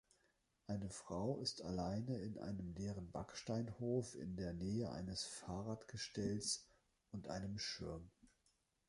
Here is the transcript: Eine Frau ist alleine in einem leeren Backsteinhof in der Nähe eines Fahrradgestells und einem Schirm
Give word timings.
Eine 0.65 0.89
Frau 0.89 1.37
ist 1.41 1.63
alleine 1.63 2.17
in 2.21 2.39
einem 2.39 2.73
leeren 2.73 3.11
Backsteinhof 3.11 4.15
in 4.15 4.35
der 4.35 4.51
Nähe 4.51 4.89
eines 4.89 5.25
Fahrradgestells 5.25 6.65
und 7.11 7.27
einem 7.27 7.59
Schirm 7.59 8.09